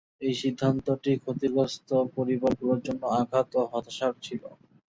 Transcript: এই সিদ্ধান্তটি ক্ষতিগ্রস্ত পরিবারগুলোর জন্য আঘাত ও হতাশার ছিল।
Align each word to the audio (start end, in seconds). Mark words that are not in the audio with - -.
এই 0.21 0.33
সিদ্ধান্তটি 0.41 1.11
ক্ষতিগ্রস্ত 1.23 1.87
পরিবারগুলোর 2.15 2.79
জন্য 2.87 3.01
আঘাত 3.19 3.49
ও 3.55 3.71
হতাশার 3.71 4.13
ছিল। 4.25 4.43